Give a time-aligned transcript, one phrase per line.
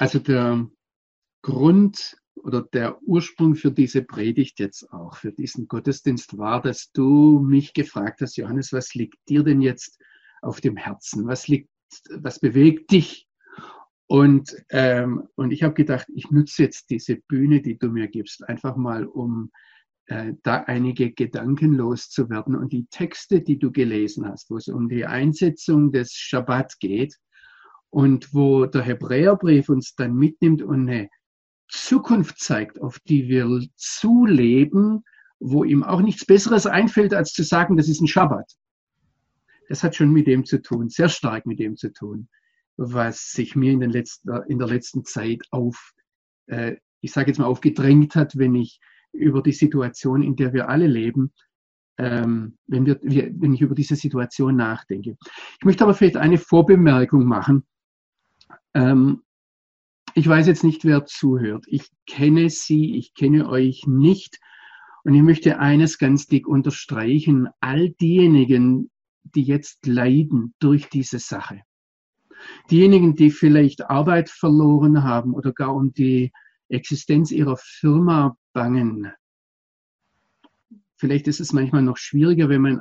[0.00, 0.66] Also der
[1.42, 7.40] Grund oder der Ursprung für diese Predigt jetzt auch, für diesen Gottesdienst war, dass du
[7.40, 10.00] mich gefragt hast, Johannes, was liegt dir denn jetzt
[10.40, 11.26] auf dem Herzen?
[11.26, 11.68] Was liegt,
[12.08, 13.28] was bewegt dich?
[14.06, 18.48] Und, ähm, und ich habe gedacht, ich nutze jetzt diese Bühne, die du mir gibst,
[18.48, 19.50] einfach mal, um
[20.06, 22.56] äh, da einige Gedanken loszuwerden.
[22.56, 27.18] Und die Texte, die du gelesen hast, wo es um die Einsetzung des Schabbat geht,
[27.90, 31.08] und wo der Hebräerbrief uns dann mitnimmt und eine
[31.68, 35.04] Zukunft zeigt, auf die wir zuleben,
[35.38, 38.52] wo ihm auch nichts Besseres einfällt, als zu sagen, das ist ein Schabbat.
[39.68, 42.28] Das hat schon mit dem zu tun, sehr stark mit dem zu tun,
[42.76, 45.92] was sich mir in, letzten, in der letzten Zeit auf,
[46.46, 48.80] äh, ich sage jetzt mal, aufgedrängt hat, wenn ich
[49.12, 51.32] über die Situation, in der wir alle leben,
[51.98, 55.16] ähm, wenn, wir, wenn ich über diese Situation nachdenke.
[55.58, 57.64] Ich möchte aber vielleicht eine Vorbemerkung machen,
[58.74, 59.22] ähm,
[60.14, 61.64] ich weiß jetzt nicht, wer zuhört.
[61.68, 64.40] Ich kenne Sie, ich kenne euch nicht.
[65.04, 67.48] Und ich möchte eines ganz dick unterstreichen.
[67.60, 68.90] All diejenigen,
[69.22, 71.62] die jetzt leiden durch diese Sache.
[72.70, 76.32] Diejenigen, die vielleicht Arbeit verloren haben oder gar um die
[76.68, 79.12] Existenz ihrer Firma bangen.
[80.96, 82.80] Vielleicht ist es manchmal noch schwieriger, wenn man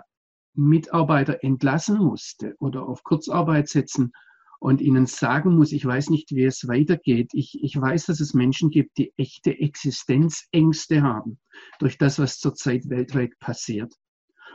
[0.54, 4.12] Mitarbeiter entlassen musste oder auf Kurzarbeit setzen
[4.60, 7.32] und ihnen sagen muss, ich weiß nicht, wie es weitergeht.
[7.34, 11.40] Ich, ich weiß, dass es Menschen gibt, die echte Existenzängste haben
[11.80, 13.94] durch das, was zurzeit weltweit passiert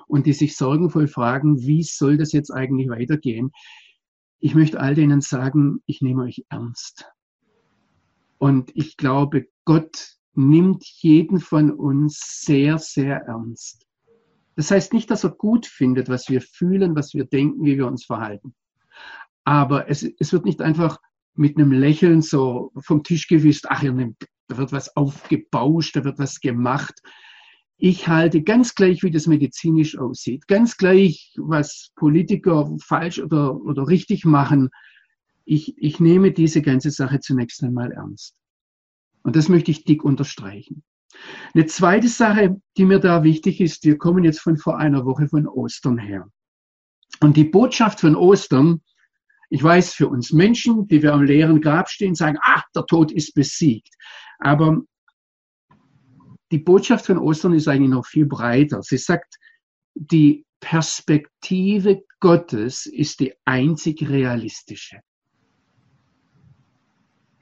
[0.06, 3.50] und die sich sorgenvoll fragen, wie soll das jetzt eigentlich weitergehen?
[4.40, 7.06] Ich möchte all denen sagen, ich nehme euch ernst.
[8.36, 13.86] Und ich glaube, Gott nimmt jeden von uns sehr, sehr ernst.
[14.56, 17.86] Das heißt nicht, dass er gut findet, was wir fühlen, was wir denken, wie wir
[17.86, 18.54] uns verhalten.
[19.44, 20.98] Aber es, es wird nicht einfach
[21.34, 26.40] mit einem Lächeln so vom Tisch gewischt, ach, da wird was aufgebauscht, da wird was
[26.40, 27.00] gemacht.
[27.76, 33.88] Ich halte ganz gleich, wie das medizinisch aussieht, ganz gleich, was Politiker falsch oder, oder
[33.88, 34.70] richtig machen.
[35.44, 38.36] Ich, ich nehme diese ganze Sache zunächst einmal ernst.
[39.22, 40.84] Und das möchte ich dick unterstreichen.
[41.54, 45.28] Eine zweite Sache, die mir da wichtig ist, wir kommen jetzt von vor einer Woche
[45.28, 46.28] von Ostern her.
[47.20, 48.80] Und die Botschaft von Ostern
[49.50, 53.12] ich weiß, für uns Menschen, die wir am leeren Grab stehen, sagen, ach, der Tod
[53.12, 53.94] ist besiegt.
[54.38, 54.82] Aber
[56.50, 58.82] die Botschaft von Ostern ist eigentlich noch viel breiter.
[58.82, 59.36] Sie sagt,
[59.94, 65.00] die Perspektive Gottes ist die einzig realistische.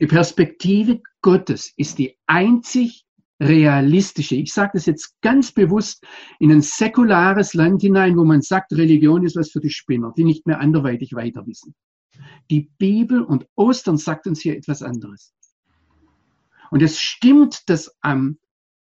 [0.01, 3.05] Die Perspektive Gottes ist die einzig
[3.41, 4.37] realistische.
[4.37, 6.05] Ich sage das jetzt ganz bewusst
[6.41, 10.25] in ein säkulares Land hinein, wo man sagt, Religion ist was für die Spinner, die
[10.25, 11.75] nicht mehr anderweitig weiter wissen.
[12.51, 15.35] Die Bibel und Ostern sagt uns hier etwas anderes.
[16.71, 18.39] Und es stimmt, dass am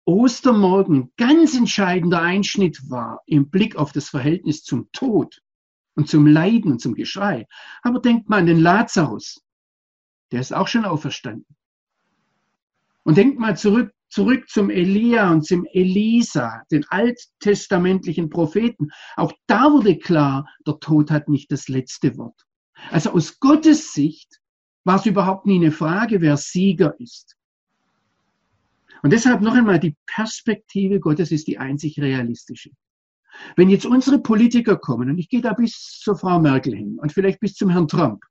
[0.06, 5.42] Ostermorgen ganz entscheidender Einschnitt war im Blick auf das Verhältnis zum Tod
[5.94, 7.46] und zum Leiden und zum Geschrei.
[7.82, 9.42] Aber denkt mal an den Lazarus.
[10.30, 11.56] Der ist auch schon auferstanden.
[13.02, 18.90] Und denkt mal zurück, zurück zum Elia und zum Elisa, den alttestamentlichen Propheten.
[19.16, 22.45] Auch da wurde klar, der Tod hat nicht das letzte Wort.
[22.90, 24.40] Also aus Gottes Sicht
[24.84, 27.36] war es überhaupt nie eine Frage, wer Sieger ist.
[29.02, 32.70] Und deshalb noch einmal, die Perspektive Gottes ist die einzig realistische.
[33.56, 37.12] Wenn jetzt unsere Politiker kommen, und ich gehe da bis zur Frau Merkel hin und
[37.12, 38.24] vielleicht bis zum Herrn Trump,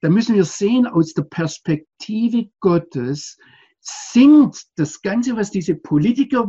[0.00, 3.38] dann müssen wir sehen, aus der Perspektive Gottes
[3.80, 6.46] sind das Ganze, was diese Politiker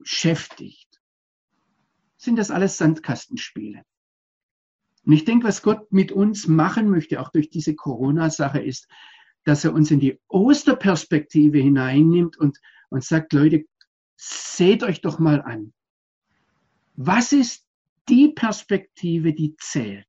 [0.00, 1.00] beschäftigt,
[2.16, 3.82] sind das alles Sandkastenspiele.
[5.06, 8.88] Und ich denke, was Gott mit uns machen möchte, auch durch diese Corona-Sache, ist,
[9.44, 12.58] dass er uns in die Osterperspektive hineinnimmt und,
[12.90, 13.64] und sagt, Leute,
[14.16, 15.72] seht euch doch mal an.
[16.96, 17.66] Was ist
[18.08, 20.06] die Perspektive, die zählt?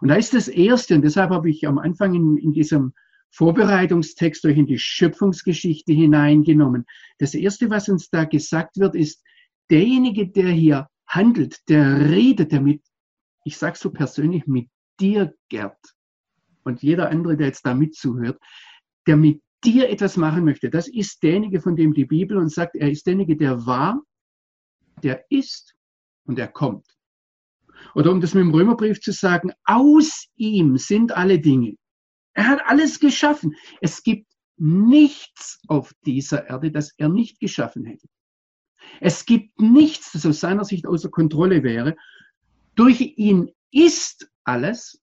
[0.00, 2.94] Und da ist das Erste, und deshalb habe ich am Anfang in, in diesem
[3.30, 6.86] Vorbereitungstext euch in die Schöpfungsgeschichte hineingenommen.
[7.18, 9.22] Das Erste, was uns da gesagt wird, ist,
[9.70, 12.82] derjenige, der hier handelt, der redet, der mit
[13.44, 14.68] ich sage so persönlich mit
[15.00, 15.78] dir, Gerd,
[16.64, 18.40] und jeder andere, der jetzt da mitzuhört,
[19.06, 22.76] der mit dir etwas machen möchte, das ist derjenige, von dem die Bibel uns sagt,
[22.76, 24.02] er ist derjenige, der war,
[25.02, 25.74] der ist
[26.24, 26.86] und er kommt.
[27.94, 31.76] Oder um das mit dem Römerbrief zu sagen, aus ihm sind alle Dinge.
[32.32, 33.54] Er hat alles geschaffen.
[33.80, 34.26] Es gibt
[34.56, 38.08] nichts auf dieser Erde, das er nicht geschaffen hätte.
[39.00, 41.96] Es gibt nichts, das aus seiner Sicht außer Kontrolle wäre.
[42.74, 45.00] Durch ihn ist alles,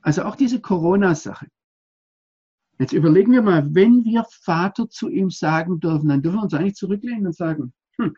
[0.00, 1.46] also auch diese Corona-Sache,
[2.82, 6.54] Jetzt überlegen wir mal, wenn wir Vater zu ihm sagen dürfen, dann dürfen wir uns
[6.54, 8.16] eigentlich zurücklehnen und sagen, hm,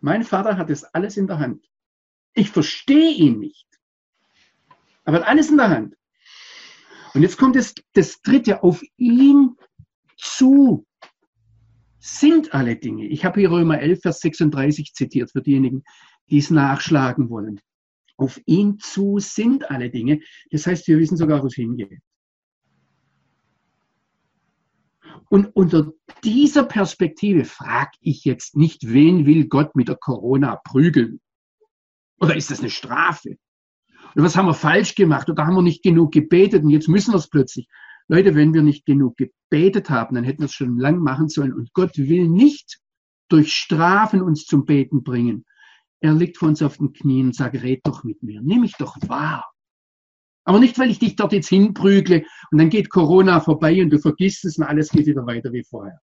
[0.00, 1.68] mein Vater hat es alles in der Hand.
[2.32, 3.66] Ich verstehe ihn nicht.
[5.04, 5.96] Aber hat alles in der Hand.
[7.12, 9.56] Und jetzt kommt das, das dritte, auf ihn
[10.16, 10.86] zu
[11.98, 13.06] sind alle Dinge.
[13.06, 15.82] Ich habe hier Römer 11, Vers 36 zitiert für diejenigen,
[16.30, 17.60] die es nachschlagen wollen.
[18.16, 20.20] Auf ihn zu sind alle Dinge.
[20.50, 22.00] Das heißt, wir wissen sogar, wo es hingeht.
[25.28, 25.92] Und unter
[26.22, 31.20] dieser Perspektive frage ich jetzt nicht, wen will Gott mit der Corona prügeln?
[32.20, 33.36] Oder ist das eine Strafe?
[34.14, 35.28] Oder was haben wir falsch gemacht?
[35.28, 37.68] Oder haben wir nicht genug gebetet und jetzt müssen wir es plötzlich?
[38.08, 41.52] Leute, wenn wir nicht genug gebetet haben, dann hätten wir es schon lang machen sollen.
[41.52, 42.78] Und Gott will nicht
[43.28, 45.44] durch Strafen uns zum Beten bringen.
[46.00, 48.74] Er liegt vor uns auf den Knien und sagt, red doch mit mir, nimm mich
[48.78, 49.50] doch wahr.
[50.44, 53.98] Aber nicht, weil ich dich dort jetzt hinprügle und dann geht Corona vorbei und du
[53.98, 56.00] vergisst es und alles geht wieder weiter wie vorher.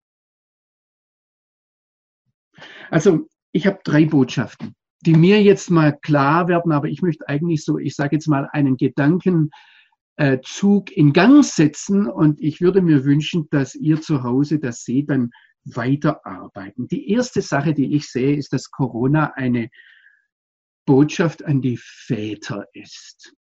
[2.89, 7.63] Also, ich habe drei Botschaften, die mir jetzt mal klar werden, aber ich möchte eigentlich
[7.63, 9.51] so, ich sage jetzt mal, einen Gedankenzug
[10.91, 15.31] in Gang setzen und ich würde mir wünschen, dass ihr zu Hause das seht, dann
[15.63, 16.87] weiterarbeiten.
[16.87, 19.69] Die erste Sache, die ich sehe, ist, dass Corona eine
[20.85, 23.33] Botschaft an die Väter ist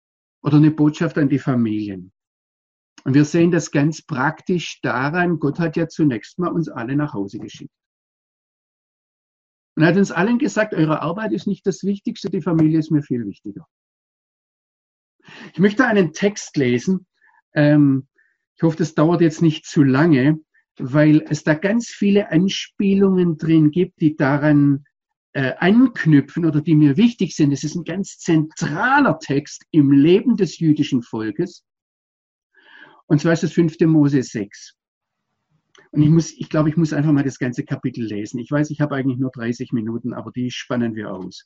[0.42, 2.12] oder eine Botschaft an die Familien.
[3.06, 7.14] Und wir sehen das ganz praktisch daran, Gott hat ja zunächst mal uns alle nach
[7.14, 7.74] Hause geschickt.
[9.76, 12.92] Und er hat uns allen gesagt, eure Arbeit ist nicht das Wichtigste, die Familie ist
[12.92, 13.66] mir viel wichtiger.
[15.54, 17.08] Ich möchte einen Text lesen.
[17.54, 18.10] Ähm,
[18.56, 20.40] ich hoffe, das dauert jetzt nicht zu lange,
[20.80, 24.86] weil es da ganz viele Anspielungen drin gibt, die daran
[25.34, 27.52] äh, anknüpfen oder die mir wichtig sind.
[27.52, 31.64] Es ist ein ganz zentraler Text im Leben des jüdischen Volkes.
[33.08, 33.80] Und zwar ist es 5.
[33.82, 34.76] Mose 6.
[35.92, 38.40] Und ich muss, ich glaube, ich muss einfach mal das ganze Kapitel lesen.
[38.40, 41.44] Ich weiß, ich habe eigentlich nur 30 Minuten, aber die spannen wir aus.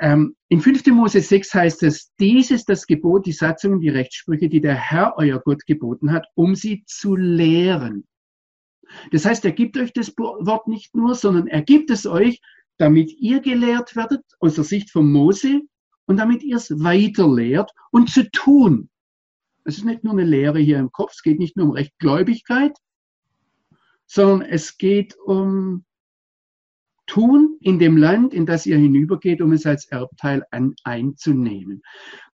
[0.00, 0.86] Ähm, in 5.
[0.88, 5.14] Mose 6 heißt es, dies ist das Gebot, die Satzungen, die Rechtssprüche, die der Herr,
[5.16, 8.04] euer Gott, geboten hat, um sie zu lehren.
[9.12, 12.40] Das heißt, er gibt euch das Wort nicht nur, sondern er gibt es euch,
[12.78, 15.62] damit ihr gelehrt werdet aus der Sicht von Mose
[16.06, 18.88] und damit ihr es weiterlehrt und zu tun.
[19.64, 22.76] Es ist nicht nur eine Lehre hier im Kopf, es geht nicht nur um Rechtgläubigkeit,
[24.06, 25.84] sondern es geht um
[27.06, 31.82] Tun in dem Land, in das ihr hinübergeht, um es als Erbteil an, einzunehmen.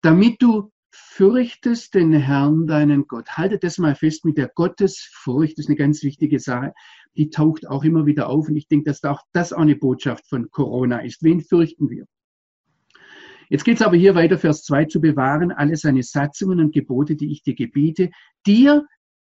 [0.02, 3.38] Damit du fürchtest den Herrn, deinen Gott.
[3.38, 6.74] Haltet das mal fest mit der Gottesfurcht, das ist eine ganz wichtige Sache.
[7.16, 10.28] Die taucht auch immer wieder auf und ich denke, dass auch das auch eine Botschaft
[10.28, 11.24] von Corona ist.
[11.24, 12.06] Wen fürchten wir?
[13.50, 17.16] Jetzt geht es aber hier weiter, Vers 2, zu bewahren alle seine Satzungen und Gebote,
[17.16, 18.12] die ich dir gebiete,
[18.46, 18.86] dir,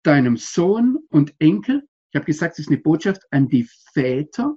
[0.03, 4.55] deinem Sohn und Enkel, ich habe gesagt, es ist eine Botschaft an die Väter,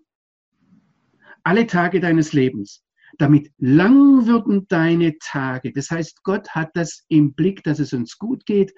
[1.42, 2.82] alle Tage deines Lebens
[3.20, 5.72] damit lang würden deine Tage.
[5.72, 8.72] Das heißt, Gott hat das im Blick, dass es uns gut geht,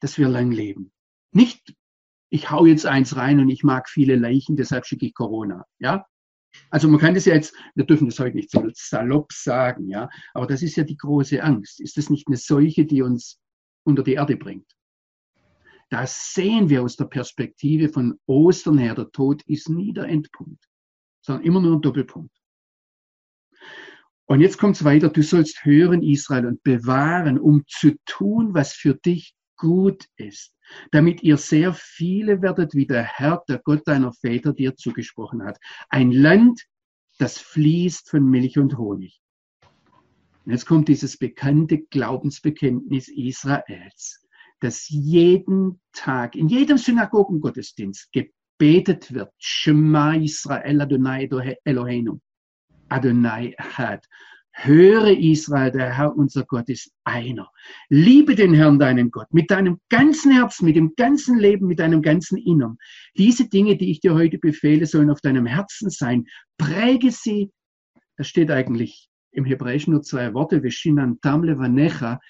[0.00, 0.92] dass wir lang leben.
[1.32, 1.74] Nicht,
[2.28, 5.64] ich hau jetzt eins rein und ich mag viele Leichen, deshalb schicke ich Corona.
[5.78, 6.04] Ja?
[6.68, 10.10] Also man kann das ja jetzt, wir dürfen das heute nicht so salopp sagen, ja,
[10.34, 11.80] aber das ist ja die große Angst.
[11.80, 13.40] Ist das nicht eine Seuche, die uns
[13.84, 14.70] unter die Erde bringt?
[15.88, 18.94] Das sehen wir aus der Perspektive von Ostern her.
[18.94, 20.64] Der Tod ist nie der Endpunkt,
[21.24, 22.39] sondern immer nur ein Doppelpunkt.
[24.30, 28.72] Und jetzt kommt es weiter, du sollst hören, Israel, und bewahren, um zu tun, was
[28.72, 30.54] für dich gut ist,
[30.92, 35.58] damit ihr sehr viele werdet, wie der Herr, der Gott deiner Väter dir zugesprochen hat.
[35.88, 36.62] Ein Land,
[37.18, 39.20] das fließt von Milch und Honig.
[40.44, 44.24] Und jetzt kommt dieses bekannte Glaubensbekenntnis Israels,
[44.60, 49.32] das jeden Tag, in jedem Synagogengottesdienst gebetet wird.
[49.38, 51.28] Shema Israel Adonai
[51.64, 52.20] Eloheinu.
[52.90, 54.06] Adonai hat.
[54.52, 57.48] Höre Israel, der Herr unser Gott ist einer.
[57.88, 62.02] Liebe den Herrn, deinen Gott, mit deinem ganzen Herzen, mit dem ganzen Leben, mit deinem
[62.02, 62.76] ganzen Innern.
[63.16, 66.26] Diese Dinge, die ich dir heute befehle, sollen auf deinem Herzen sein.
[66.58, 67.50] Präge sie.
[68.16, 70.62] Das steht eigentlich im Hebräischen nur zwei Worte.
[70.62, 72.20] Veshinan tamle vanecha.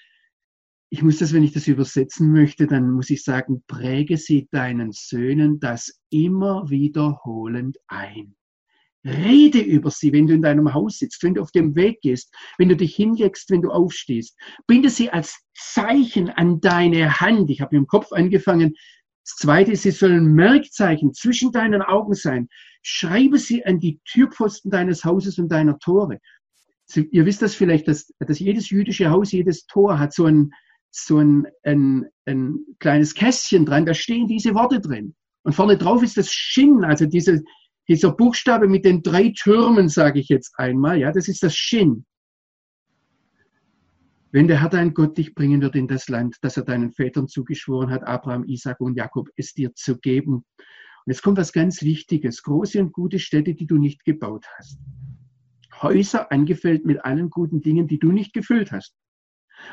[0.89, 4.91] Ich muss das, wenn ich das übersetzen möchte, dann muss ich sagen, präge sie deinen
[4.91, 8.35] Söhnen das immer wiederholend ein.
[9.03, 12.33] Rede über sie, wenn du in deinem Haus sitzt, wenn du auf dem Weg gehst,
[12.57, 14.37] wenn du dich hinlegst, wenn du aufstehst.
[14.67, 17.49] Binde sie als Zeichen an deine Hand.
[17.49, 18.75] Ich habe im Kopf angefangen.
[19.23, 22.47] Das zweite, sie sollen Merkzeichen zwischen deinen Augen sein.
[22.83, 26.19] Schreibe sie an die Türpfosten deines Hauses und deiner Tore.
[26.95, 30.51] Ihr wisst das vielleicht, dass, dass jedes jüdische Haus, jedes Tor hat so ein,
[30.89, 35.15] so ein, ein, ein kleines Kästchen dran, da stehen diese Worte drin.
[35.43, 37.43] Und vorne drauf ist das Shin, also diese,
[37.91, 42.05] dieser Buchstabe mit den drei Türmen, sage ich jetzt einmal, ja, das ist das Shin.
[44.31, 47.27] Wenn der Herr dein Gott dich bringen wird in das Land, das er deinen Vätern
[47.27, 50.35] zugeschworen hat, Abraham, Isaac und Jakob, es dir zu geben.
[50.35, 52.43] Und jetzt kommt was ganz Wichtiges.
[52.43, 54.79] Große und gute Städte, die du nicht gebaut hast.
[55.81, 58.95] Häuser angefüllt mit allen guten Dingen, die du nicht gefüllt hast.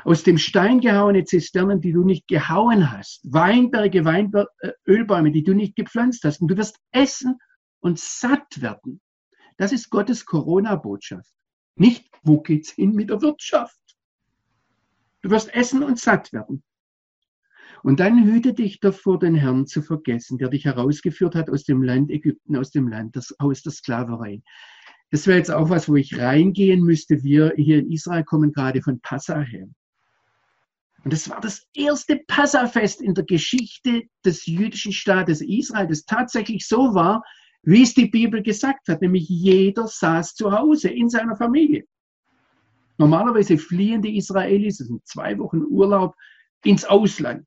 [0.03, 3.21] Aus dem Stein gehauene Zisternen, die du nicht gehauen hast.
[3.33, 6.41] Weinberge, Weinber äh, Ölbäume, die du nicht gepflanzt hast.
[6.41, 7.39] Und du wirst essen
[7.81, 9.01] und satt werden.
[9.57, 11.33] Das ist Gottes Corona-Botschaft.
[11.77, 13.79] Nicht, wo geht's hin mit der Wirtschaft?
[15.23, 16.63] Du wirst essen und satt werden.
[17.83, 21.83] Und dann hüte dich davor, den Herrn zu vergessen, der dich herausgeführt hat aus dem
[21.83, 24.43] Land Ägypten, aus dem Land des, aus der Sklaverei.
[25.11, 27.23] Das wäre jetzt auch was, wo ich reingehen müsste.
[27.23, 29.69] Wir hier in Israel kommen gerade von Passa her.
[31.05, 36.67] Und das war das erste Passafest in der Geschichte des jüdischen Staates Israel, das tatsächlich
[36.67, 37.23] so war,
[37.63, 41.85] wie es die Bibel gesagt hat, nämlich jeder saß zu Hause in seiner Familie.
[42.99, 46.15] Normalerweise fliehen die Israelis, das sind zwei Wochen Urlaub,
[46.65, 47.47] ins Ausland.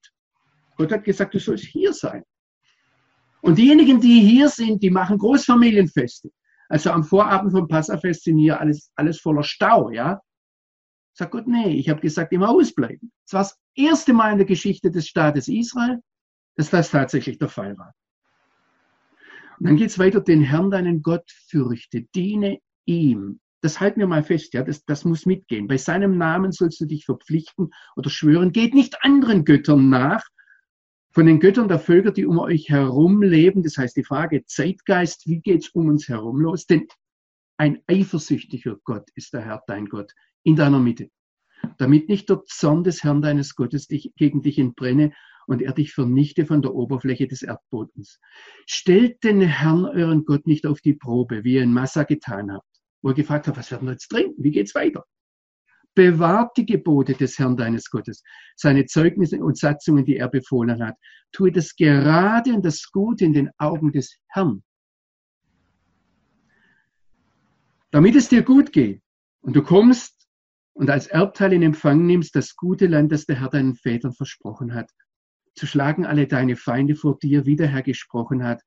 [0.77, 2.23] Gott hat gesagt, du sollst hier sein.
[3.41, 6.31] Und diejenigen, die hier sind, die machen Großfamilienfeste.
[6.69, 10.21] Also am Vorabend vom Passafest sind hier alles, alles voller Stau, ja.
[11.13, 13.11] Sagt Gott, nee, ich habe gesagt, im Haus bleiben.
[13.25, 15.99] Es war das erste Mal in der Geschichte des Staates Israel,
[16.55, 17.93] dass das tatsächlich der Fall war.
[19.61, 24.07] Und dann geht es weiter, den Herrn, deinen Gott fürchte, diene ihm das halten wir
[24.07, 25.67] mal fest, ja, das, das muss mitgehen.
[25.67, 30.25] Bei seinem Namen sollst du dich verpflichten oder schwören, geht nicht anderen Göttern nach,
[31.13, 33.63] von den Göttern der Völker, die um euch herum leben.
[33.63, 36.65] Das heißt, die Frage Zeitgeist, wie geht's um uns herum los?
[36.65, 36.87] Denn
[37.57, 40.11] ein eifersüchtiger Gott ist der Herr, dein Gott,
[40.43, 41.09] in deiner Mitte.
[41.77, 45.13] Damit nicht der Zorn des Herrn deines Gottes dich, gegen dich entbrenne
[45.47, 48.19] und er dich vernichte von der Oberfläche des Erdbodens.
[48.65, 52.71] Stellt den Herrn, euren Gott, nicht auf die Probe, wie ihr in Massa getan habt
[53.01, 54.43] wo er gefragt hat, was werden wir jetzt trinken?
[54.43, 55.05] Wie geht's weiter?
[55.93, 58.23] Bewahrt die Gebote des Herrn deines Gottes,
[58.55, 60.95] seine Zeugnisse und Satzungen, die er befohlen hat.
[61.31, 64.63] Tue das Gerade und das Gute in den Augen des Herrn.
[67.91, 69.01] Damit es dir gut geht
[69.41, 70.29] und du kommst
[70.73, 74.73] und als Erbteil in Empfang nimmst das gute Land, das der Herr deinen Vätern versprochen
[74.73, 74.89] hat,
[75.55, 78.61] zu schlagen alle deine Feinde vor dir, wie der Herr gesprochen hat,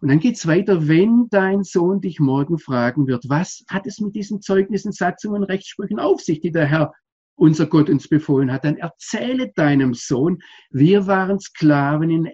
[0.00, 4.14] und dann geht's weiter, wenn dein Sohn dich morgen fragen wird, was hat es mit
[4.14, 6.92] diesen Zeugnissen, Satzungen, Rechtssprüchen auf sich, die der Herr,
[7.36, 10.38] unser Gott, uns befohlen hat, dann erzähle deinem Sohn,
[10.70, 12.28] wir waren Sklaven in,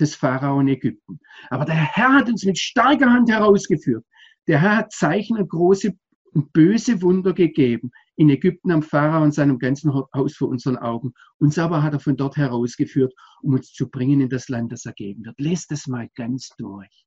[0.00, 1.20] des Pharao in Ägypten.
[1.50, 4.04] Aber der Herr hat uns mit starker Hand herausgeführt.
[4.46, 5.92] Der Herr hat Zeichen und große
[6.32, 11.12] und böse Wunder gegeben in Ägypten am Pharao und seinem ganzen Haus vor unseren Augen.
[11.38, 13.12] Uns aber hat er von dort herausgeführt,
[13.42, 15.38] um uns zu bringen in das Land, das er geben wird.
[15.40, 17.04] Lest es mal ganz durch.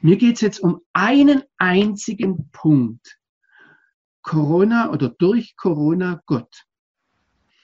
[0.00, 3.18] Mir geht es jetzt um einen einzigen Punkt.
[4.22, 6.64] Corona oder durch Corona Gott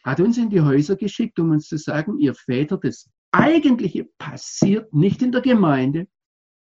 [0.05, 4.93] hat uns in die Häuser geschickt, um uns zu sagen, ihr Väter, das Eigentliche passiert
[4.93, 6.09] nicht in der Gemeinde,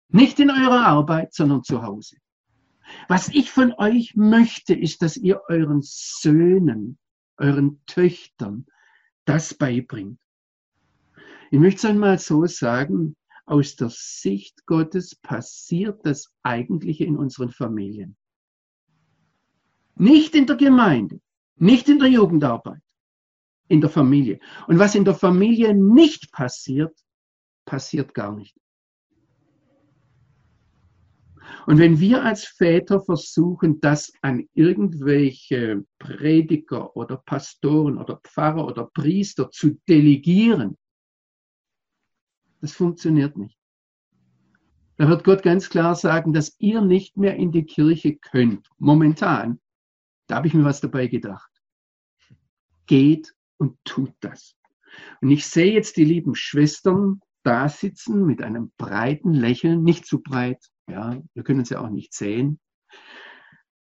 [0.10, 2.18] nicht in eurer Arbeit, sondern zu Hause.
[3.08, 6.98] Was ich von euch möchte, ist, dass ihr euren Söhnen,
[7.38, 8.66] euren Töchtern
[9.26, 10.20] das beibringt.
[11.52, 13.16] Ich möchte es einmal so sagen,
[13.46, 18.16] aus der Sicht Gottes passiert das Eigentliche in unseren Familien.
[19.96, 21.20] Nicht in der Gemeinde,
[21.56, 22.82] nicht in der Jugendarbeit,
[23.68, 24.40] in der Familie.
[24.68, 26.96] Und was in der Familie nicht passiert,
[27.66, 28.56] passiert gar nicht.
[31.66, 38.86] Und wenn wir als Väter versuchen, das an irgendwelche Prediger oder Pastoren oder Pfarrer oder
[38.86, 40.78] Priester zu delegieren,
[42.62, 43.58] das funktioniert nicht.
[44.98, 48.68] Da wird Gott ganz klar sagen, dass ihr nicht mehr in die Kirche könnt.
[48.78, 49.62] Momentan.
[50.28, 51.50] Da habe ich mir was dabei gedacht.
[52.86, 54.56] Geht und tut das.
[55.22, 60.22] Und ich sehe jetzt die lieben Schwestern da sitzen mit einem breiten Lächeln, nicht zu
[60.22, 62.60] breit, ja, wir können sie auch nicht sehen.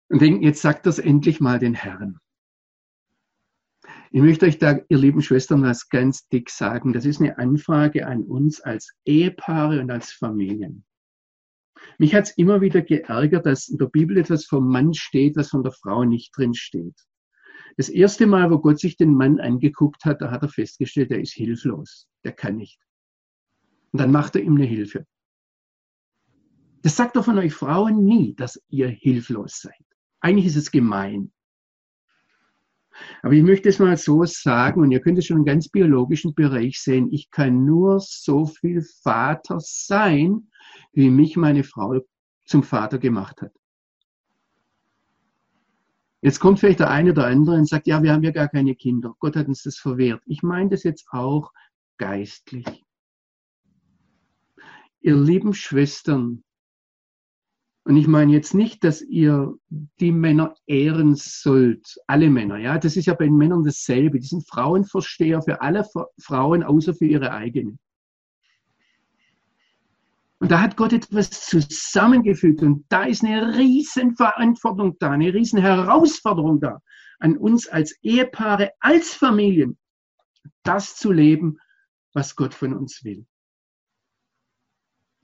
[0.10, 2.20] Und denken, jetzt sagt das endlich mal den Herren.
[4.12, 6.94] Ich möchte euch da, ihr lieben Schwestern, was ganz dick sagen.
[6.94, 10.84] Das ist eine Anfrage an uns als Ehepaare und als Familien.
[12.00, 15.50] Mich hat es immer wieder geärgert, dass in der Bibel etwas vom Mann steht, was
[15.50, 16.96] von der Frau nicht drin steht.
[17.77, 21.22] Das erste Mal, wo Gott sich den Mann angeguckt hat, da hat er festgestellt, er
[21.22, 22.10] ist hilflos.
[22.24, 22.79] Der kann nicht.
[23.91, 25.06] Und dann macht er ihm eine Hilfe.
[26.81, 29.86] Das sagt doch von euch Frauen nie, dass ihr hilflos seid.
[30.21, 31.31] Eigentlich ist es gemein.
[33.21, 36.33] Aber ich möchte es mal so sagen, und ihr könnt es schon im ganz biologischen
[36.33, 40.50] Bereich sehen, ich kann nur so viel Vater sein,
[40.91, 42.01] wie mich meine Frau
[42.45, 43.53] zum Vater gemacht hat.
[46.21, 48.75] Jetzt kommt vielleicht der eine oder andere und sagt, ja, wir haben ja gar keine
[48.75, 49.15] Kinder.
[49.19, 50.21] Gott hat uns das verwehrt.
[50.25, 51.53] Ich meine das jetzt auch
[51.98, 52.86] geistlich.
[55.00, 56.43] Ihr lieben Schwestern,
[57.89, 59.55] und ich meine jetzt nicht, dass ihr
[60.00, 64.19] die Männer ehren sollt, alle Männer, ja, das ist ja bei den Männern dasselbe.
[64.19, 65.84] Die sind Frauenversteher für alle
[66.19, 67.79] Frauen, außer für ihre eigene.
[70.38, 76.84] Und da hat Gott etwas zusammengefügt und da ist eine Riesenverantwortung da, eine Riesenherausforderung da,
[77.17, 79.79] an uns als Ehepaare, als Familien,
[80.62, 81.58] das zu leben,
[82.13, 83.25] was Gott von uns will.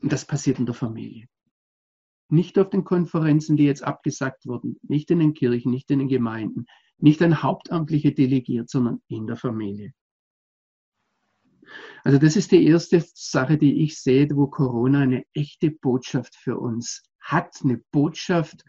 [0.01, 1.27] Und das passiert in der Familie.
[2.29, 6.07] Nicht auf den Konferenzen, die jetzt abgesagt wurden, nicht in den Kirchen, nicht in den
[6.07, 6.65] Gemeinden,
[6.97, 9.93] nicht an Hauptamtliche delegiert, sondern in der Familie.
[12.03, 16.57] Also das ist die erste Sache, die ich sehe, wo Corona eine echte Botschaft für
[16.57, 18.63] uns hat, eine Botschaft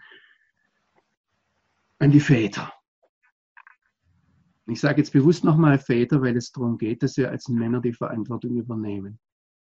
[1.98, 2.72] an die Väter.
[4.68, 7.92] Ich sage jetzt bewusst nochmal Väter, weil es darum geht, dass wir als Männer die
[7.92, 9.20] Verantwortung übernehmen.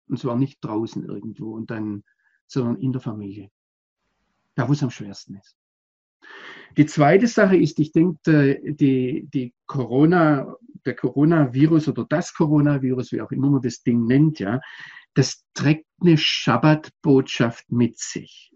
[0.09, 2.03] Und zwar nicht draußen irgendwo und dann,
[2.47, 3.51] sondern in der Familie.
[4.61, 5.57] Da, wo es am schwersten ist.
[6.77, 13.23] Die zweite Sache ist, ich denke, die, die Corona, der Coronavirus oder das Coronavirus, wie
[13.23, 14.61] auch immer man das Ding nennt, ja,
[15.15, 18.53] das trägt eine Schabbatbotschaft mit sich.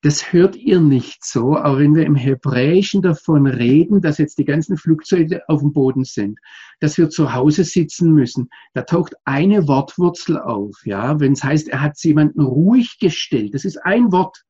[0.00, 4.46] Das hört ihr nicht so, auch wenn wir im Hebräischen davon reden, dass jetzt die
[4.46, 6.38] ganzen Flugzeuge auf dem Boden sind,
[6.80, 8.48] dass wir zu Hause sitzen müssen.
[8.72, 13.52] Da taucht eine Wortwurzel auf, ja, wenn es heißt, er hat jemanden ruhig gestellt.
[13.52, 14.46] Das ist ein Wort.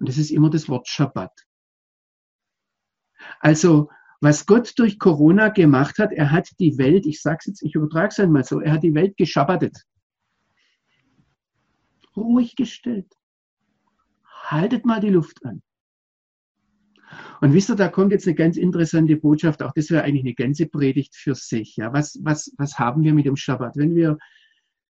[0.00, 1.46] Und das ist immer das Wort Schabbat.
[3.38, 3.90] Also,
[4.22, 7.74] was Gott durch Corona gemacht hat, er hat die Welt, ich sage es jetzt, ich
[7.74, 9.76] übertrage es einmal so, er hat die Welt geschabbatet.
[12.16, 13.14] Ruhig gestellt.
[14.24, 15.62] Haltet mal die Luft an.
[17.40, 20.34] Und wisst ihr, da kommt jetzt eine ganz interessante Botschaft, auch das wäre eigentlich eine
[20.34, 21.76] ganze Predigt für sich.
[21.76, 23.76] Ja, was, was, was haben wir mit dem Schabbat?
[23.76, 24.18] Wenn wir,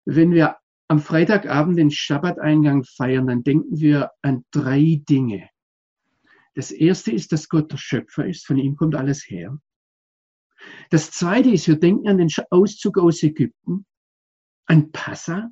[0.05, 5.49] wenn wir am Freitagabend den Schabbateingang feiern, dann denken wir an drei Dinge.
[6.53, 9.59] Das erste ist, dass Gott der Schöpfer ist, von ihm kommt alles her.
[10.89, 13.85] Das zweite ist, wir denken an den Auszug aus Ägypten,
[14.65, 15.51] an Passa,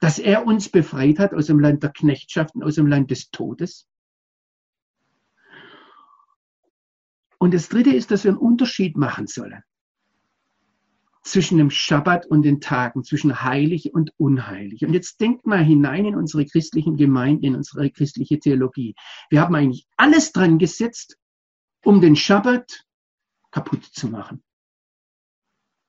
[0.00, 3.30] dass er uns befreit hat aus dem Land der Knechtschaft und aus dem Land des
[3.30, 3.86] Todes.
[7.38, 9.62] Und das dritte ist, dass wir einen Unterschied machen sollen
[11.24, 14.84] zwischen dem Schabbat und den Tagen, zwischen heilig und unheilig.
[14.84, 18.94] Und jetzt denkt mal hinein in unsere christlichen Gemeinden, in unsere christliche Theologie.
[19.30, 21.16] Wir haben eigentlich alles dran gesetzt,
[21.82, 22.84] um den Schabbat
[23.50, 24.42] kaputt zu machen.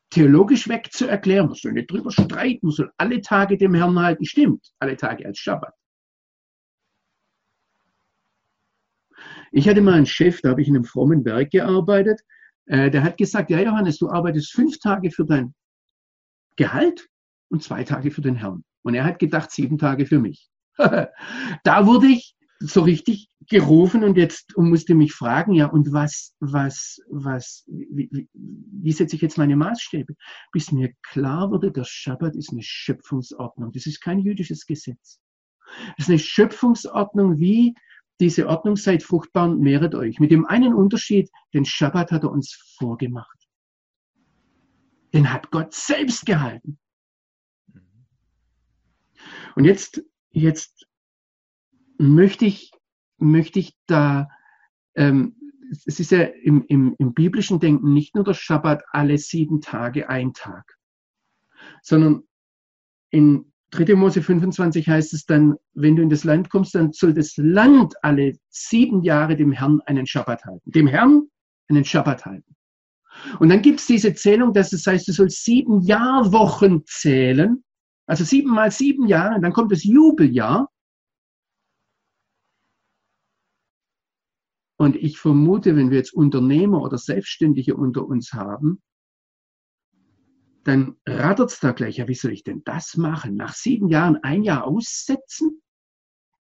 [0.10, 4.72] Theologisch wegzuerklären, man soll nicht drüber streiten, man soll alle Tage dem Herrn halten, stimmt,
[4.80, 5.74] alle Tage als Schabbat.
[9.52, 12.22] Ich hatte mal einen Chef, da habe ich in einem frommen Werk gearbeitet,
[12.66, 15.54] äh, der hat gesagt, ja Johannes, du arbeitest fünf Tage für dein
[16.56, 17.08] Gehalt
[17.50, 18.64] und zwei Tage für den Herrn.
[18.84, 20.50] Und er hat gedacht, sieben Tage für mich.
[20.78, 26.34] da wurde ich so richtig gerufen und jetzt und musste mich fragen, ja, und was,
[26.40, 30.16] was, was, wie, wie, wie setze ich jetzt meine Maßstäbe?
[30.52, 33.72] Bis mir klar wurde, der Schabbat ist eine Schöpfungsordnung.
[33.72, 35.20] Das ist kein jüdisches Gesetz.
[35.98, 37.76] Das ist eine Schöpfungsordnung, wie
[38.20, 40.20] diese Ordnung seid fruchtbar und mehret euch.
[40.20, 43.48] Mit dem einen Unterschied, den Schabbat hat er uns vorgemacht.
[45.14, 46.80] Den hat Gott selbst gehalten.
[49.56, 50.88] Und jetzt, jetzt
[51.98, 52.72] möchte ich,
[53.18, 54.30] möchte ich da,
[54.96, 55.36] ähm,
[55.86, 60.10] es ist ja im, im, im biblischen Denken nicht nur der Schabbat alle sieben Tage
[60.10, 60.78] ein Tag,
[61.82, 62.24] sondern
[63.10, 63.96] in 3.
[63.96, 67.94] Mose 25 heißt es dann, wenn du in das Land kommst, dann soll das Land
[68.02, 70.72] alle sieben Jahre dem Herrn einen Schabbat halten.
[70.72, 71.28] Dem Herrn
[71.68, 72.56] einen Schabbat halten.
[73.40, 77.64] Und dann gibt es diese Zählung, dass es heißt, du sollst sieben Jahrwochen zählen.
[78.08, 80.70] Also sieben mal sieben Jahre, dann kommt das Jubeljahr.
[84.78, 88.82] Und ich vermute, wenn wir jetzt Unternehmer oder Selbstständige unter uns haben,
[90.66, 93.36] dann rattert es da gleich, ja, wie soll ich denn das machen?
[93.36, 95.62] Nach sieben Jahren ein Jahr aussetzen?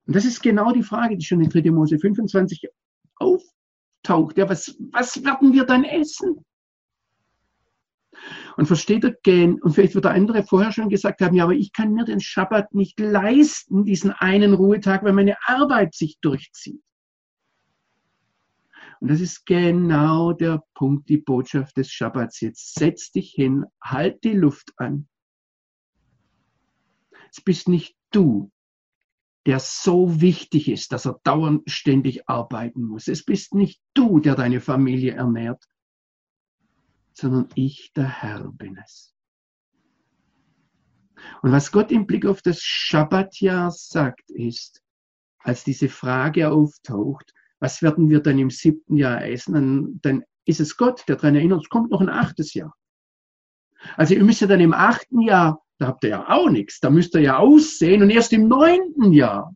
[0.06, 1.70] Und das ist genau die Frage, die schon in 3.
[1.70, 2.68] Mose 25
[3.14, 4.36] auftaucht.
[4.36, 6.44] Ja, was, was werden wir dann essen?
[8.56, 11.54] Und versteht er gehen, und vielleicht wird der andere vorher schon gesagt haben, ja, aber
[11.54, 16.82] ich kann mir den Schabbat nicht leisten, diesen einen Ruhetag, weil meine Arbeit sich durchzieht.
[19.00, 22.40] Und das ist genau der Punkt, die Botschaft des Schabbats.
[22.40, 25.08] Jetzt setz dich hin, halt die Luft an.
[27.32, 28.50] Es bist nicht du,
[29.46, 33.08] der so wichtig ist, dass er dauernd ständig arbeiten muss.
[33.08, 35.64] Es bist nicht du, der deine Familie ernährt,
[37.14, 39.14] sondern ich, der Herr, bin es.
[41.42, 44.82] Und was Gott im Blick auf das Schabbatjahr sagt, ist,
[45.38, 50.60] als diese Frage auftaucht, was werden wir dann im siebten Jahr essen, dann, dann ist
[50.60, 52.74] es Gott, der daran erinnert, es kommt noch ein achtes Jahr.
[53.96, 56.90] Also ihr müsst ja dann im achten Jahr, da habt ihr ja auch nichts, da
[56.90, 59.54] müsst ihr ja aussehen und erst im neunten Jahr,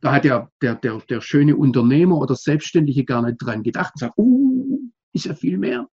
[0.00, 4.00] da hat ja der, der, der schöne Unternehmer oder Selbstständige gar nicht dran gedacht und
[4.00, 4.78] sagt, uh,
[5.12, 5.88] ist ja viel mehr.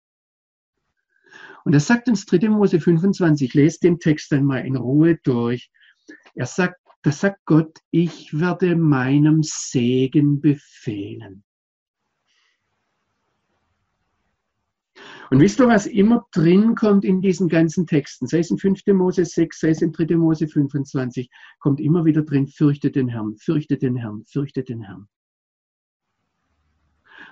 [1.63, 2.49] Und er sagt uns 3.
[2.49, 5.71] Mose 25, lest den Text einmal in Ruhe durch.
[6.35, 11.43] Er sagt, da sagt Gott, ich werde meinem Segen befehlen.
[15.29, 18.85] Und wisst ihr, was immer drin kommt in diesen ganzen Texten, sei es in 5.
[18.93, 20.15] Mose 6, sei es in 3.
[20.15, 25.09] Mose 25, kommt immer wieder drin, fürchte den Herrn, fürchte den Herrn, fürchte den Herrn.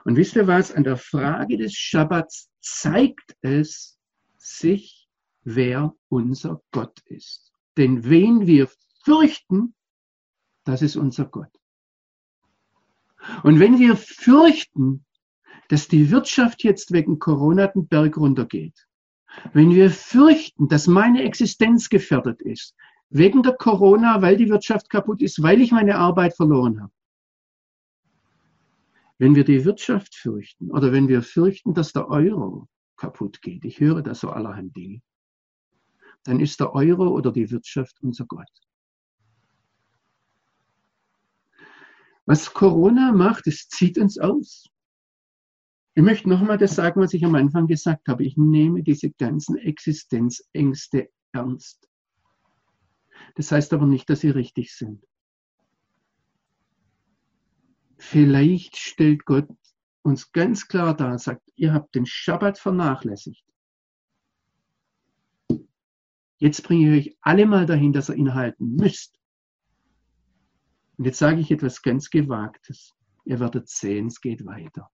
[0.03, 3.99] Und wisst ihr was, an der Frage des Schabbats zeigt es
[4.37, 5.07] sich,
[5.43, 7.53] wer unser Gott ist.
[7.77, 8.67] Denn wen wir
[9.03, 9.73] fürchten,
[10.63, 11.51] das ist unser Gott.
[13.43, 15.05] Und wenn wir fürchten,
[15.69, 18.87] dass die Wirtschaft jetzt wegen Corona den Berg runtergeht,
[19.53, 22.75] wenn wir fürchten, dass meine Existenz gefährdet ist,
[23.09, 26.93] wegen der Corona, weil die Wirtschaft kaputt ist, weil ich meine Arbeit verloren habe,
[29.17, 33.79] wenn wir die Wirtschaft fürchten oder wenn wir fürchten, dass der Euro kaputt geht, ich
[33.79, 35.01] höre da so allerhand Dinge,
[36.23, 38.49] dann ist der Euro oder die Wirtschaft unser Gott.
[42.25, 44.67] Was Corona macht, es zieht uns aus.
[45.93, 48.23] Ich möchte nochmal das sagen, was ich am Anfang gesagt habe.
[48.23, 51.89] Ich nehme diese ganzen Existenzängste ernst.
[53.35, 55.05] Das heißt aber nicht, dass sie richtig sind.
[57.97, 59.49] Vielleicht stellt Gott
[60.01, 63.45] uns ganz klar da, sagt, ihr habt den Schabbat vernachlässigt.
[66.37, 69.20] Jetzt bringe ich euch alle mal dahin, dass ihr ihn halten müsst.
[71.01, 72.93] Und jetzt sage ich etwas ganz Gewagtes.
[73.25, 74.87] Ihr werdet sehen, es geht weiter.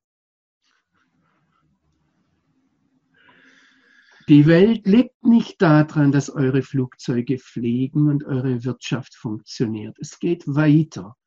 [4.29, 9.97] Die Welt lebt nicht daran, dass eure Flugzeuge fliegen und eure Wirtschaft funktioniert.
[9.99, 11.17] Es geht weiter,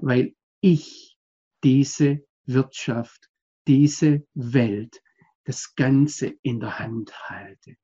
[0.00, 1.18] weil ich
[1.62, 3.28] diese Wirtschaft,
[3.68, 5.02] diese Welt,
[5.44, 7.76] das Ganze in der Hand halte.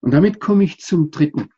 [0.00, 1.48] Und damit komme ich zum dritten.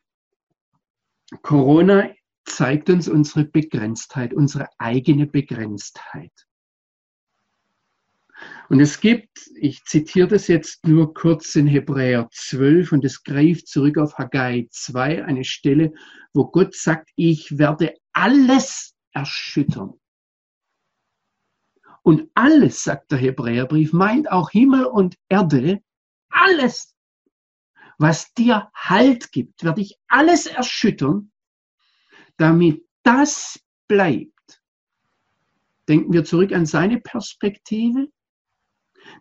[1.41, 2.09] Corona
[2.45, 6.31] zeigt uns unsere Begrenztheit, unsere eigene Begrenztheit.
[8.69, 13.67] Und es gibt, ich zitiere das jetzt nur kurz in Hebräer 12 und es greift
[13.67, 15.91] zurück auf Haggai 2, eine Stelle,
[16.33, 19.93] wo Gott sagt, ich werde alles erschüttern.
[22.03, 25.81] Und alles, sagt der Hebräerbrief, meint auch Himmel und Erde,
[26.29, 26.95] alles,
[27.97, 31.31] was dir Halt gibt, werde ich alles erschüttern,
[32.39, 34.61] damit das bleibt.
[35.87, 38.07] Denken wir zurück an seine Perspektive,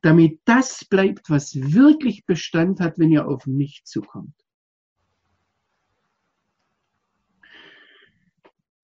[0.02, 4.34] damit das bleibt, was wirklich Bestand hat, wenn ihr auf mich zukommt.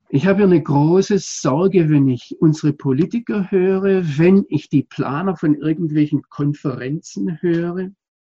[0.08, 5.54] Ich habe eine große Sorge, wenn ich unsere Politiker höre, wenn ich die Planer von
[5.54, 7.90] irgendwelchen Konferenzen höre.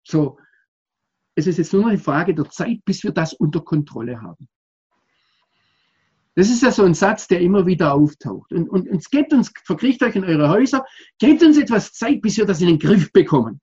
[0.03, 0.39] So,
[1.35, 4.47] es ist jetzt nur noch eine Frage der Zeit, bis wir das unter Kontrolle haben.
[6.35, 8.51] Das ist ja so ein Satz, der immer wieder auftaucht.
[8.51, 10.85] Und, und, und gebt uns, verkriecht euch in eure Häuser,
[11.17, 13.61] gebt uns etwas Zeit, bis wir das in den Griff bekommen.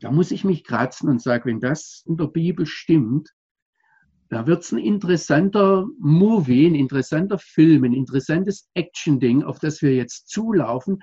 [0.00, 3.34] Da muss ich mich kratzen und sagen, wenn das in der Bibel stimmt,
[4.28, 9.94] da wird es ein interessanter Movie, ein interessanter Film, ein interessantes Action-Ding, auf das wir
[9.94, 11.02] jetzt zulaufen,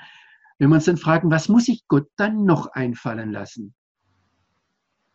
[0.59, 3.75] wenn wir uns dann fragen, was muss ich Gott dann noch einfallen lassen?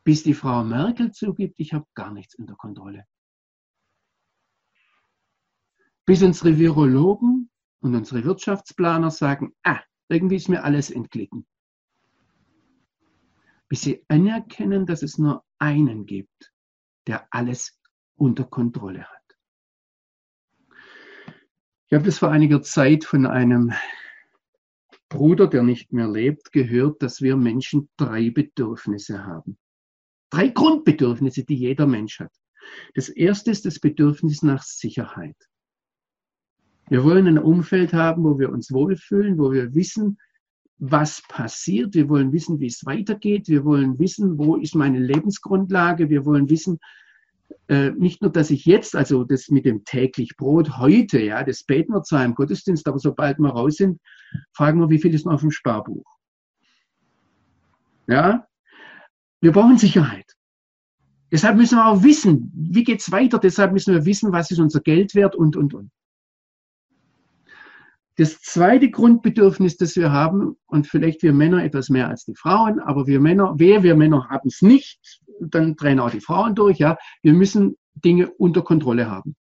[0.04, 3.04] Bis die Frau Merkel zugibt, ich habe gar nichts unter Kontrolle.
[6.04, 11.46] Bis unsere Virologen und unsere Wirtschaftsplaner sagen, ah, irgendwie ist mir alles entglitten.
[13.68, 16.52] Bis sie anerkennen, dass es nur einen gibt,
[17.06, 17.80] der alles
[18.16, 19.22] unter Kontrolle hat.
[21.86, 23.72] Ich habe das vor einiger Zeit von einem
[25.08, 29.58] Bruder, der nicht mehr lebt, gehört, dass wir Menschen drei Bedürfnisse haben.
[30.30, 32.32] Drei Grundbedürfnisse, die jeder Mensch hat.
[32.94, 35.36] Das erste ist das Bedürfnis nach Sicherheit.
[36.88, 40.18] Wir wollen ein Umfeld haben, wo wir uns wohlfühlen, wo wir wissen,
[40.78, 41.94] was passiert.
[41.94, 43.48] Wir wollen wissen, wie es weitergeht.
[43.48, 46.10] Wir wollen wissen, wo ist meine Lebensgrundlage.
[46.10, 46.78] Wir wollen wissen,
[47.68, 51.62] äh, nicht nur, dass ich jetzt, also das mit dem täglich Brot heute, ja, das
[51.62, 54.00] beten wir zwar im Gottesdienst, aber sobald wir raus sind,
[54.52, 56.04] fragen wir, wie viel ist noch auf dem Sparbuch?
[58.08, 58.46] Ja,
[59.40, 60.26] wir brauchen Sicherheit.
[61.30, 63.38] Deshalb müssen wir auch wissen, wie geht's weiter.
[63.38, 65.90] Deshalb müssen wir wissen, was ist unser Geld wert und, und, und.
[68.16, 72.78] Das zweite Grundbedürfnis, das wir haben, und vielleicht wir Männer etwas mehr als die Frauen,
[72.78, 76.78] aber wir Männer, wer wir Männer haben es nicht, dann drehen auch die Frauen durch,
[76.78, 76.98] ja.
[77.22, 79.34] Wir müssen Dinge unter Kontrolle haben.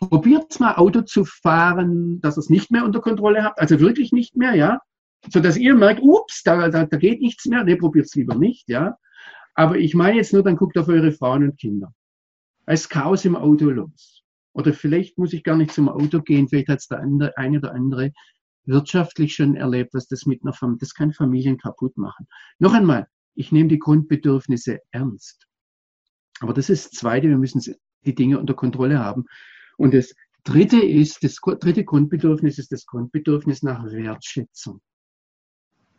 [0.00, 4.12] Probiert mal Auto zu fahren, dass ihr es nicht mehr unter Kontrolle habt, also wirklich
[4.12, 4.80] nicht mehr, ja.
[5.28, 7.62] So dass ihr merkt, ups, da, da, da geht nichts mehr.
[7.62, 8.96] Nee, probiert es lieber nicht, ja.
[9.54, 11.92] Aber ich meine jetzt nur, dann guckt auf eure Frauen und Kinder.
[12.64, 14.22] Als Chaos im Auto los.
[14.52, 17.58] Oder vielleicht muss ich gar nicht zum Auto gehen, vielleicht hat es der andere, eine
[17.58, 18.12] oder andere
[18.64, 22.26] wirtschaftlich schon erlebt, was das mit einer Familie, das kann Familien kaputt machen.
[22.58, 25.46] Noch einmal, ich nehme die Grundbedürfnisse ernst.
[26.40, 27.62] Aber das ist das Zweite, wir müssen
[28.04, 29.24] die Dinge unter Kontrolle haben.
[29.76, 34.80] Und das Dritte ist, das dritte Grundbedürfnis ist das Grundbedürfnis nach Wertschätzung.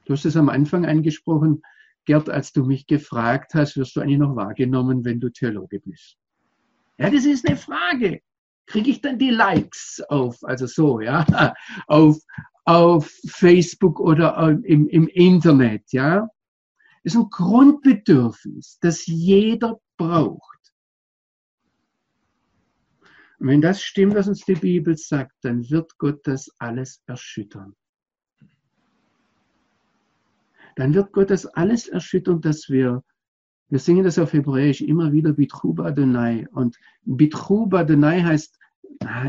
[0.05, 1.61] Du hast es am Anfang angesprochen,
[2.05, 6.17] Gerd, als du mich gefragt hast, wirst du eigentlich noch wahrgenommen, wenn du Theologe bist.
[6.97, 8.21] Ja, das ist eine Frage
[8.71, 11.25] kriege ich dann die Likes auf, also so, ja,
[11.87, 12.17] auf,
[12.63, 16.29] auf Facebook oder im, im Internet, ja.
[17.03, 20.59] Das ist ein Grundbedürfnis, das jeder braucht.
[23.39, 27.75] Und wenn das stimmt, was uns die Bibel sagt, dann wird Gott das alles erschüttern.
[30.75, 33.03] Dann wird Gott das alles erschüttern, dass wir
[33.71, 36.45] wir singen das auf Hebräisch immer wieder Bitruba Adonai.
[36.51, 38.59] Und Bitruba Adonai heißt,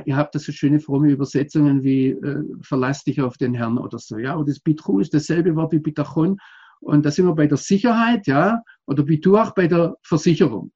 [0.05, 3.99] ihr habt das so schöne fromme Übersetzungen wie äh, verlass dich auf den Herrn oder
[3.99, 4.19] so.
[4.19, 6.39] Ja, und das Bitru ist dasselbe Wort wie Bitachon.
[6.81, 10.73] Und da sind wir bei der Sicherheit, ja, oder Bituach bei der Versicherung.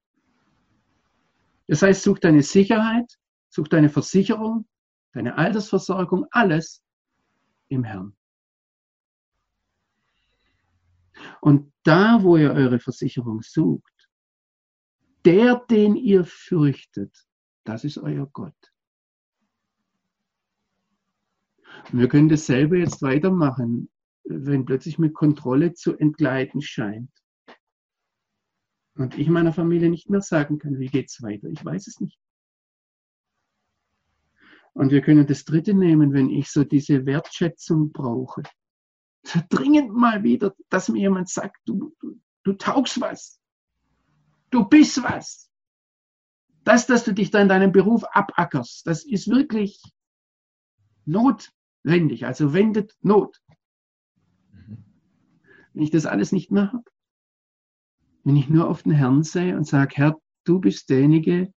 [1.66, 3.12] Das heißt, such deine Sicherheit,
[3.48, 4.66] such deine Versicherung,
[5.12, 6.82] deine Altersversorgung, alles
[7.68, 8.16] im Herrn.
[11.40, 14.08] Und da, wo ihr eure Versicherung sucht,
[15.24, 17.26] der, den ihr fürchtet,
[17.64, 18.54] das ist euer Gott.
[21.75, 23.90] Und wir können dasselbe jetzt weitermachen,
[24.24, 27.10] wenn plötzlich mit Kontrolle zu entgleiten scheint.
[28.96, 31.48] Und ich meiner Familie nicht mehr sagen kann, wie geht's weiter.
[31.48, 32.18] Ich weiß es nicht.
[34.72, 38.42] Und wir können das dritte nehmen, wenn ich so diese Wertschätzung brauche
[39.48, 43.40] dringend mal wieder, dass mir jemand sagt, du, du, du taugst was.
[44.50, 45.50] Du bist was.
[46.64, 49.80] Das, dass du dich da in deinem Beruf abackerst, das ist wirklich
[51.86, 52.26] notwendig.
[52.26, 53.40] Also wendet Not.
[55.72, 56.84] Wenn ich das alles nicht mehr habe,
[58.24, 61.52] wenn ich nur auf den Herrn sehe und sage, Herr, du bist derjenige,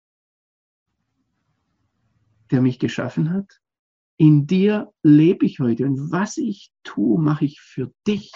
[2.50, 3.60] der mich geschaffen hat,
[4.16, 8.32] in dir lebe ich heute und was ich tue, mache ich für dich.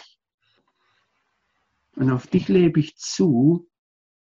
[1.96, 3.68] Und auf dich lebe ich zu,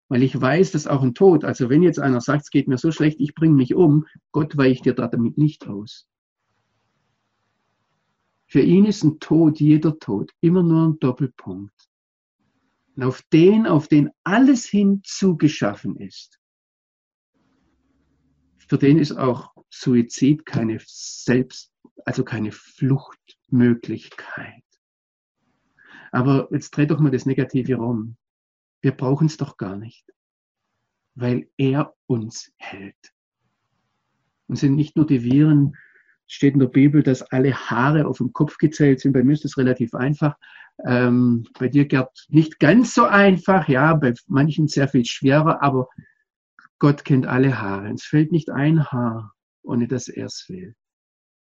[0.08, 2.78] weil ich weiß, dass auch ein Tod, also wenn jetzt einer sagt, es geht mir
[2.78, 6.11] so schlecht, ich bringe mich um, Gott weicht dir da damit nicht aus.
[8.52, 11.90] Für ihn ist ein Tod, jeder Tod, immer nur ein Doppelpunkt.
[12.98, 16.38] Und auf den, auf den alles hin zugeschaffen ist,
[18.68, 21.72] für den ist auch Suizid keine Selbst,
[22.04, 24.66] also keine Fluchtmöglichkeit.
[26.12, 28.18] Aber jetzt dreh doch mal das Negative rum.
[28.82, 30.12] Wir brauchen es doch gar nicht,
[31.16, 33.14] weil er uns hält.
[34.48, 35.78] Und sind nicht nur die Viren,
[36.32, 39.12] steht in der Bibel, dass alle Haare auf dem Kopf gezählt sind.
[39.12, 40.36] Bei mir ist das relativ einfach.
[40.86, 43.68] Ähm, bei dir, Gerd, nicht ganz so einfach.
[43.68, 45.90] Ja, bei manchen sehr viel schwerer, aber
[46.80, 47.92] Gott kennt alle Haare.
[47.92, 50.74] Es fällt nicht ein Haar, ohne dass er es will.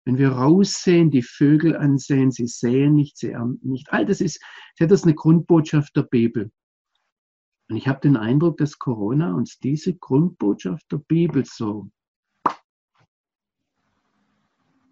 [0.05, 3.93] Wenn wir raussehen, die Vögel ansehen, sie sehen nicht, sie ernten nicht.
[3.93, 4.43] All das ist,
[4.79, 6.51] das ist eine Grundbotschaft der Bibel.
[7.69, 11.89] Und ich habe den Eindruck, dass Corona uns diese Grundbotschaft der Bibel so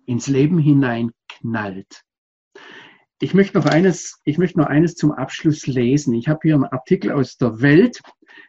[0.05, 2.03] ins Leben hineinknallt.
[3.19, 6.13] Ich möchte noch eines, ich möchte noch eines zum Abschluss lesen.
[6.15, 8.01] Ich habe hier einen Artikel aus der Welt,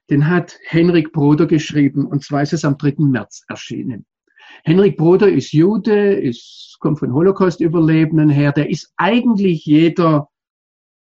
[0.08, 2.94] den hat Henrik Broder geschrieben, und zwar ist es am 3.
[2.98, 4.06] März erschienen.
[4.64, 10.28] Henrik Broder ist Jude, ist, kommt von Holocaust-Überlebenden her, der ist eigentlich jeder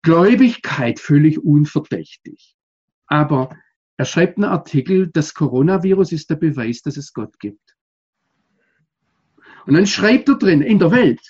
[0.03, 2.55] Gläubigkeit völlig unverdächtig.
[3.07, 3.49] Aber
[3.97, 7.76] er schreibt einen Artikel, das Coronavirus ist der Beweis, dass es Gott gibt.
[9.67, 11.21] Und dann schreibt er drin, in der Welt,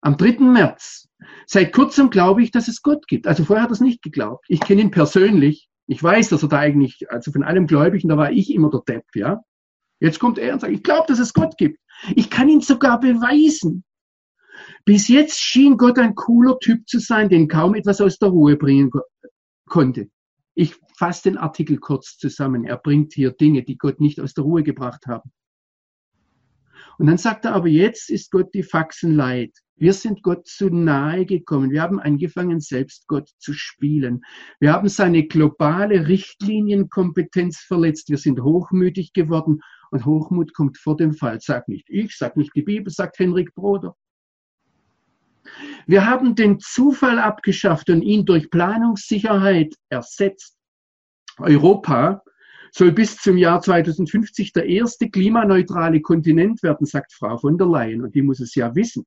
[0.00, 0.40] am 3.
[0.40, 1.08] März,
[1.46, 3.26] seit kurzem glaube ich, dass es Gott gibt.
[3.26, 4.44] Also vorher hat er es nicht geglaubt.
[4.48, 5.68] Ich kenne ihn persönlich.
[5.86, 8.80] Ich weiß, dass er da eigentlich, also von allem Gläubigen, da war ich immer der
[8.80, 9.42] Depp, ja.
[10.00, 11.78] Jetzt kommt er und sagt, ich glaube, dass es Gott gibt.
[12.16, 13.84] Ich kann ihn sogar beweisen.
[14.84, 18.56] Bis jetzt schien Gott ein cooler Typ zu sein, den kaum etwas aus der Ruhe
[18.56, 18.90] bringen
[19.66, 20.08] konnte.
[20.54, 22.64] Ich fasse den Artikel kurz zusammen.
[22.64, 25.30] Er bringt hier Dinge, die Gott nicht aus der Ruhe gebracht haben.
[26.98, 29.52] Und dann sagt er, aber jetzt ist Gott die Faxen leid.
[29.76, 31.70] Wir sind Gott zu nahe gekommen.
[31.70, 34.22] Wir haben angefangen, selbst Gott zu spielen.
[34.60, 38.08] Wir haben seine globale Richtlinienkompetenz verletzt.
[38.08, 41.40] Wir sind hochmütig geworden und Hochmut kommt vor dem Fall.
[41.40, 43.96] Sag nicht ich, sag nicht die Bibel, sagt Henrik Broder.
[45.86, 50.56] Wir haben den Zufall abgeschafft und ihn durch Planungssicherheit ersetzt.
[51.38, 52.22] Europa
[52.76, 58.02] soll bis zum Jahr 2050 der erste klimaneutrale Kontinent werden, sagt Frau von der Leyen.
[58.02, 59.06] Und die muss es ja wissen.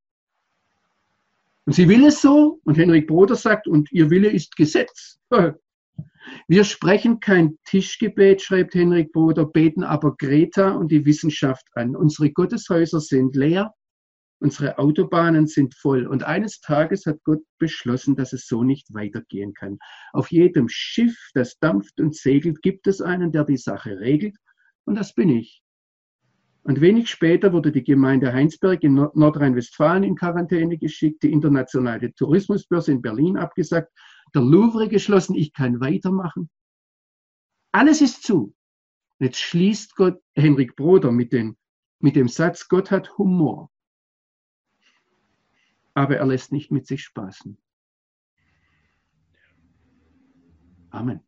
[1.65, 2.61] Und sie will es so.
[2.63, 5.19] Und Henrik Broder sagt, und ihr Wille ist Gesetz.
[6.47, 11.95] Wir sprechen kein Tischgebet, schreibt Henrik Broder, beten aber Greta und die Wissenschaft an.
[11.95, 13.73] Unsere Gotteshäuser sind leer
[14.39, 16.05] Unsere Autobahnen sind voll.
[16.05, 19.79] Und eines Tages hat Gott beschlossen, dass es so nicht weitergehen kann.
[20.13, 24.37] Auf jedem Schiff, das dampft und segelt, gibt es einen, der die Sache regelt.
[24.85, 25.63] Und das bin ich.
[26.61, 32.91] Und wenig später wurde die Gemeinde Heinsberg in Nordrhein-Westfalen in Quarantäne geschickt, die internationale Tourismusbörse
[32.91, 33.91] in Berlin abgesagt,
[34.35, 36.49] der Louvre geschlossen, ich kann weitermachen.
[37.71, 38.53] Alles ist zu.
[39.19, 41.57] Jetzt schließt Gott Henrik Broder mit, den,
[41.99, 43.71] mit dem Satz, Gott hat Humor
[45.97, 47.57] aber er lässt nicht mit sich spaßen.
[50.91, 51.26] Amen.